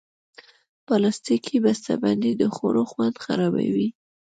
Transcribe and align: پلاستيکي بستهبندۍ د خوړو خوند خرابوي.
پلاستيکي 0.85 1.57
بستهبندۍ 1.63 2.33
د 2.37 2.43
خوړو 2.55 2.83
خوند 2.91 3.15
خرابوي. 3.23 3.89